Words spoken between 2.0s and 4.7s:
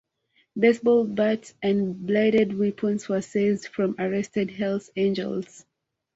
bladed weapons were seized from arrested